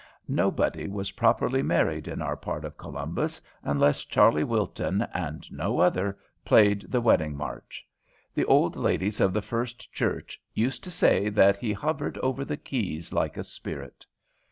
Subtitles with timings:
[0.27, 6.17] Nobody was properly married in our part of Columbus unless Charley Wilton, and no other,
[6.43, 7.85] played the wedding march.
[8.33, 12.57] The old ladies of the First Church used to say that he "hovered over the
[12.57, 14.03] keys like a spirit."